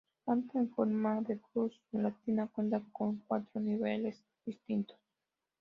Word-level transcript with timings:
Su 0.15 0.23
planta 0.25 0.57
en 0.57 0.71
forma 0.71 1.21
de 1.21 1.37
cruz 1.37 1.79
latina, 1.91 2.49
cuenta 2.51 2.81
con 2.91 3.21
cuatro 3.27 3.61
niveles 3.61 4.19
distintos. 4.47 4.97